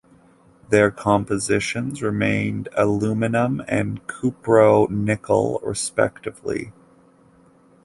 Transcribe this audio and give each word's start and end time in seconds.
Their 0.69 0.89
compositions 0.89 2.01
remained 2.01 2.69
aluminum 2.75 3.61
and 3.67 4.01
cupro-nickel, 4.07 5.59
respectively. 5.63 6.71